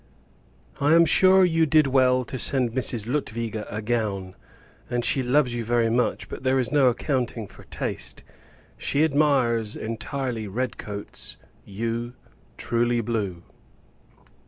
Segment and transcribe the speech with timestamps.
[0.79, 3.05] I am sure, you did well to send Mrs.
[3.05, 4.33] Lutwidge a gown,
[4.89, 8.23] and she loves you very much, but there is no accounting for taste.
[8.79, 12.13] She admires entirely red coats; you,
[12.57, 13.43] true blue.